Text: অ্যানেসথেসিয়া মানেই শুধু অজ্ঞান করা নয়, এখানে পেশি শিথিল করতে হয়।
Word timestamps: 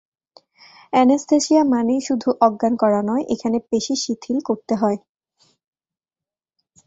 অ্যানেসথেসিয়া 0.93 1.61
মানেই 1.73 2.01
শুধু 2.01 2.29
অজ্ঞান 2.41 2.73
করা 2.75 3.01
নয়, 3.01 3.23
এখানে 3.33 3.57
পেশি 3.69 3.95
শিথিল 3.95 4.37
করতে 4.47 4.73
হয়। 4.75 4.97